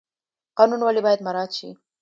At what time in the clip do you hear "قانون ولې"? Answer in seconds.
0.57-1.01